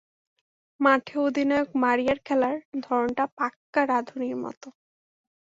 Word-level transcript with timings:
মাঠে 0.79 1.15
অধিনায়ক 1.19 1.69
মারিয়ার 1.83 2.19
খেলার 2.25 2.55
ধরনটা 2.83 3.23
পাক্কা 3.37 3.81
রাঁধুনির 3.87 4.35
মতো। 4.37 4.67